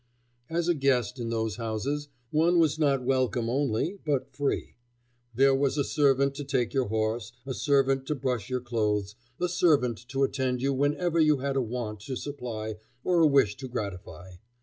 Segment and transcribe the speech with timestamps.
[0.49, 4.73] As a guest in those houses one was not welcome only, but free.
[5.35, 9.47] There was a servant to take your horse, a servant to brush your clothes, a
[9.47, 13.67] servant to attend you whenever you had a want to supply or a wish to
[13.67, 14.37] gratify.